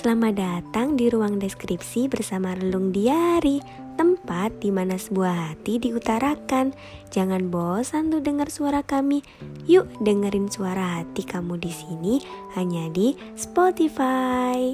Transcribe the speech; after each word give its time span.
Selamat 0.00 0.32
datang 0.32 0.96
di 0.96 1.12
ruang 1.12 1.36
deskripsi 1.36 2.08
bersama 2.08 2.56
Relung 2.56 2.88
Diari, 2.88 3.60
tempat 4.00 4.48
di 4.64 4.72
mana 4.72 4.96
sebuah 4.96 5.52
hati 5.52 5.76
diutarakan. 5.76 6.72
Jangan 7.12 7.52
bosan 7.52 8.08
tuh 8.08 8.24
dengar 8.24 8.48
suara 8.48 8.80
kami. 8.80 9.20
Yuk 9.68 9.84
dengerin 10.00 10.48
suara 10.48 11.04
hati 11.04 11.20
kamu 11.20 11.60
di 11.60 11.68
sini 11.68 12.16
hanya 12.56 12.88
di 12.88 13.12
Spotify. 13.36 14.72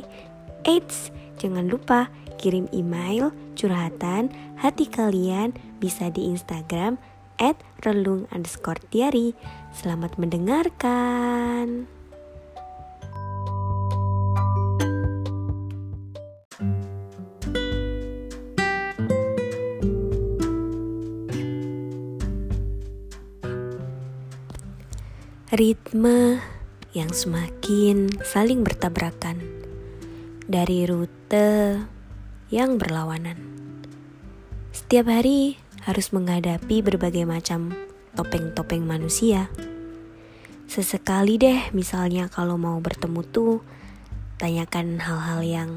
Eits, 0.62 1.10
jangan 1.42 1.74
lupa 1.74 2.06
kirim 2.38 2.70
email 2.70 3.34
curhatan 3.58 4.30
hati 4.62 4.86
kalian 4.86 5.58
bisa 5.82 6.06
di 6.06 6.30
Instagram 6.30 7.02
at 7.42 7.58
relung 7.82 8.30
underscore 8.30 8.78
diari. 8.94 9.34
Selamat 9.74 10.22
mendengarkan. 10.22 11.95
Ritme 25.56 26.36
yang 26.92 27.16
semakin 27.16 28.12
saling 28.28 28.60
bertabrakan 28.60 29.40
dari 30.44 30.84
rute 30.84 31.80
yang 32.52 32.76
berlawanan. 32.76 33.40
Setiap 34.76 35.08
hari 35.08 35.56
harus 35.88 36.12
menghadapi 36.12 36.84
berbagai 36.84 37.24
macam 37.24 37.72
topeng-topeng 38.12 38.84
manusia. 38.84 39.48
Sesekali 40.68 41.40
deh 41.40 41.72
misalnya 41.72 42.28
kalau 42.28 42.60
mau 42.60 42.76
bertemu 42.76 43.24
tuh 43.24 43.64
tanyakan 44.36 45.00
hal-hal 45.00 45.40
yang 45.40 45.70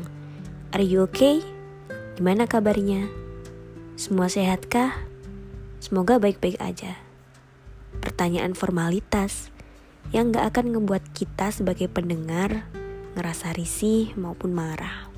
Are 0.76 0.84
you 0.84 1.08
okay? 1.08 1.40
Gimana 2.20 2.52
kabarnya? 2.52 3.08
Semua 3.96 4.28
sehatkah? 4.28 4.92
Semoga 5.80 6.20
baik-baik 6.20 6.60
aja. 6.60 7.00
Pertanyaan 8.04 8.52
formalitas 8.60 9.56
yang 10.10 10.34
gak 10.34 10.56
akan 10.56 10.74
ngebuat 10.74 11.14
kita 11.14 11.54
sebagai 11.54 11.86
pendengar 11.86 12.66
ngerasa 13.14 13.54
risih 13.54 14.14
maupun 14.18 14.54
marah. 14.54 15.10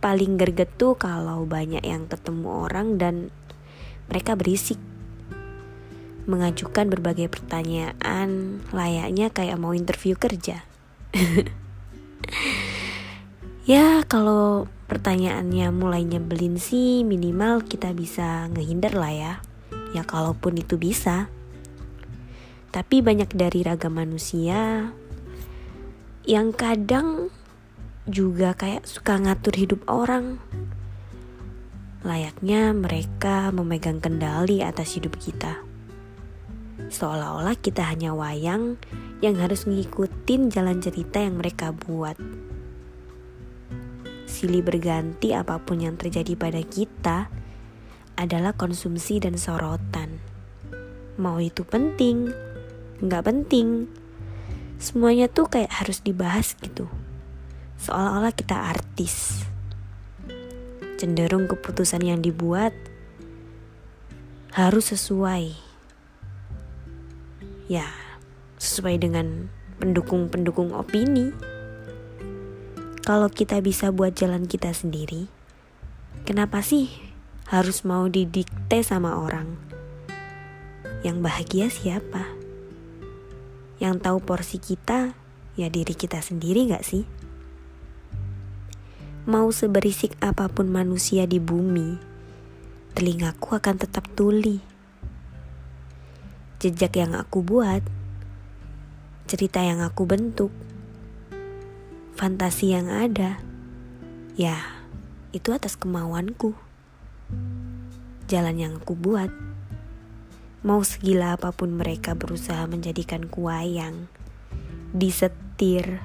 Paling 0.00 0.36
gerget 0.36 0.68
tuh 0.76 0.96
kalau 0.96 1.48
banyak 1.48 1.84
yang 1.84 2.08
ketemu 2.08 2.68
orang 2.68 2.96
dan 3.00 3.32
mereka 4.08 4.36
berisik 4.36 4.76
mengajukan 6.24 6.88
berbagai 6.88 7.28
pertanyaan 7.28 8.60
layaknya 8.72 9.28
kayak 9.28 9.60
mau 9.60 9.76
interview 9.76 10.16
kerja. 10.16 10.64
ya 13.70 14.04
kalau 14.08 14.68
pertanyaannya 14.88 15.68
mulai 15.72 16.04
nyebelin 16.04 16.56
sih 16.56 17.04
minimal 17.04 17.64
kita 17.64 17.92
bisa 17.92 18.48
ngehindar 18.52 18.96
lah 18.96 19.12
ya. 19.12 19.32
Ya 19.92 20.02
kalaupun 20.04 20.56
itu 20.56 20.80
bisa. 20.80 21.28
Tapi 22.74 23.06
banyak 23.06 23.30
dari 23.38 23.62
ragam 23.62 23.94
manusia 23.94 24.90
yang 26.26 26.50
kadang 26.50 27.30
juga 28.10 28.58
kayak 28.58 28.82
suka 28.82 29.14
ngatur 29.22 29.54
hidup 29.54 29.86
orang. 29.86 30.42
Layaknya 32.02 32.74
mereka 32.74 33.54
memegang 33.54 34.02
kendali 34.02 34.58
atas 34.58 34.98
hidup 34.98 35.14
kita. 35.22 35.62
Seolah-olah 36.90 37.54
kita 37.62 37.86
hanya 37.86 38.10
wayang 38.10 38.74
yang 39.22 39.38
harus 39.38 39.70
ngikutin 39.70 40.50
jalan 40.50 40.82
cerita 40.82 41.22
yang 41.22 41.38
mereka 41.38 41.70
buat. 41.70 42.18
Silih 44.26 44.66
berganti 44.66 45.30
apa 45.30 45.62
pun 45.62 45.78
yang 45.78 45.94
terjadi 45.94 46.34
pada 46.34 46.58
kita 46.58 47.30
adalah 48.18 48.50
konsumsi 48.58 49.22
dan 49.22 49.38
sorotan. 49.38 50.18
Mau 51.14 51.38
itu 51.38 51.62
penting, 51.62 52.34
nggak 53.04 53.24
penting. 53.28 53.84
Semuanya 54.80 55.28
tuh 55.28 55.46
kayak 55.48 55.70
harus 55.84 56.00
dibahas 56.00 56.56
gitu. 56.56 56.88
Seolah-olah 57.84 58.32
kita 58.32 58.56
artis. 58.56 59.44
Cenderung 60.96 61.44
keputusan 61.44 62.00
yang 62.00 62.24
dibuat 62.24 62.72
harus 64.56 64.94
sesuai. 64.96 65.52
Ya, 67.68 67.88
sesuai 68.56 69.04
dengan 69.04 69.52
pendukung-pendukung 69.82 70.72
opini. 70.72 71.34
Kalau 73.04 73.28
kita 73.28 73.60
bisa 73.60 73.92
buat 73.92 74.16
jalan 74.16 74.48
kita 74.48 74.72
sendiri, 74.72 75.28
kenapa 76.24 76.64
sih 76.64 76.88
harus 77.52 77.84
mau 77.84 78.08
didikte 78.08 78.80
sama 78.80 79.20
orang? 79.20 79.60
Yang 81.04 81.18
bahagia 81.20 81.66
siapa? 81.68 82.43
Yang 83.82 84.06
tahu 84.06 84.18
porsi 84.22 84.62
kita 84.62 85.14
ya 85.54 85.66
diri 85.70 85.94
kita 85.94 86.22
sendiri 86.22 86.70
gak 86.70 86.86
sih? 86.86 87.02
Mau 89.24 89.48
seberisik 89.48 90.20
apa 90.20 90.52
pun 90.52 90.68
manusia 90.68 91.24
di 91.24 91.40
bumi, 91.40 91.96
telingaku 92.92 93.56
akan 93.56 93.76
tetap 93.80 94.04
tuli. 94.12 94.60
Jejak 96.60 96.92
yang 97.00 97.16
aku 97.16 97.40
buat, 97.40 97.80
cerita 99.24 99.64
yang 99.64 99.80
aku 99.80 100.04
bentuk, 100.04 100.52
fantasi 102.20 102.76
yang 102.76 102.92
ada, 102.92 103.40
ya 104.36 104.60
itu 105.32 105.56
atas 105.56 105.80
kemauanku. 105.80 106.52
Jalan 108.28 108.56
yang 108.60 108.72
aku 108.76 108.92
buat 108.92 109.32
Mau 110.64 110.80
segila 110.80 111.36
apa 111.36 111.52
pun 111.52 111.76
mereka 111.76 112.16
berusaha 112.16 112.64
menjadikan 112.64 113.28
kuayang, 113.28 114.08
disetir. 114.96 116.00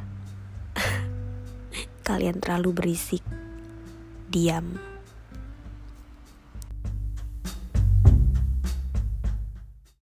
Kalian 2.08 2.44
terlalu 2.44 2.76
berisik. 2.76 3.24
Diam. 4.28 4.76